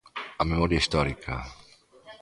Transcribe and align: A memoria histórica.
A 0.41 0.43
memoria 0.51 0.81
histórica. 0.83 1.35